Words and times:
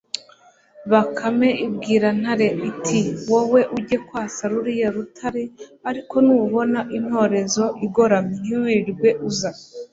bakame 0.91 1.49
ibwira 1.67 2.07
ntare 2.19 2.47
iti 2.69 2.99
'wowe 3.29 3.61
ujye 3.75 3.97
kwasa 4.07 4.43
ruriya 4.51 4.89
rutare, 4.95 5.43
ariko 5.89 6.15
nubona 6.25 6.79
intorezo 6.97 7.63
igoramye 7.85 8.35
ntiwirirwe 8.41 9.09
uza 9.29 9.49